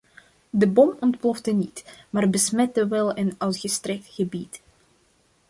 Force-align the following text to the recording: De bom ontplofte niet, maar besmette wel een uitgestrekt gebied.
De 0.51 0.67
bom 0.67 0.95
ontplofte 0.99 1.51
niet, 1.51 1.85
maar 2.09 2.29
besmette 2.29 2.87
wel 2.87 3.17
een 3.17 3.35
uitgestrekt 3.37 4.07
gebied. 4.07 4.61